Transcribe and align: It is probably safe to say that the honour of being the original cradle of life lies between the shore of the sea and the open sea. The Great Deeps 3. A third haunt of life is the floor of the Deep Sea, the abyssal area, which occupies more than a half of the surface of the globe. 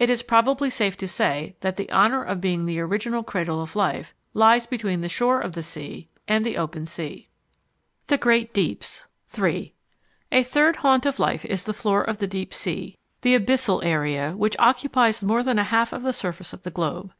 It 0.00 0.10
is 0.10 0.24
probably 0.24 0.68
safe 0.68 0.96
to 0.96 1.06
say 1.06 1.54
that 1.60 1.76
the 1.76 1.88
honour 1.92 2.24
of 2.24 2.40
being 2.40 2.66
the 2.66 2.80
original 2.80 3.22
cradle 3.22 3.62
of 3.62 3.76
life 3.76 4.12
lies 4.34 4.66
between 4.66 5.00
the 5.00 5.08
shore 5.08 5.40
of 5.40 5.52
the 5.52 5.62
sea 5.62 6.08
and 6.26 6.44
the 6.44 6.56
open 6.56 6.86
sea. 6.86 7.28
The 8.08 8.18
Great 8.18 8.52
Deeps 8.52 9.06
3. 9.28 9.72
A 10.32 10.42
third 10.42 10.74
haunt 10.74 11.06
of 11.06 11.20
life 11.20 11.44
is 11.44 11.62
the 11.62 11.72
floor 11.72 12.02
of 12.02 12.18
the 12.18 12.26
Deep 12.26 12.52
Sea, 12.52 12.96
the 13.20 13.38
abyssal 13.38 13.84
area, 13.84 14.32
which 14.36 14.56
occupies 14.58 15.22
more 15.22 15.44
than 15.44 15.56
a 15.60 15.70
half 15.70 15.92
of 15.92 16.02
the 16.02 16.12
surface 16.12 16.52
of 16.52 16.64
the 16.64 16.72
globe. 16.72 17.14